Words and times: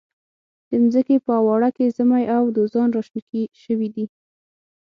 د 0.69 0.71
منځکي 0.81 1.15
په 1.25 1.31
اواړه 1.41 1.69
کې 1.75 1.93
زمۍ 1.97 2.23
او 2.35 2.43
دوزان 2.57 2.89
را 2.95 3.01
شنه 3.07 3.23
شوي 3.63 3.87
دي. 3.95 4.05